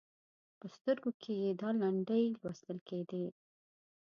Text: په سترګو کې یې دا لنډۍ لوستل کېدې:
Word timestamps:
په 0.59 0.65
سترګو 0.75 1.11
کې 1.21 1.33
یې 1.41 1.49
دا 1.61 1.69
لنډۍ 1.81 2.23
لوستل 2.41 2.77
کېدې: 2.89 3.25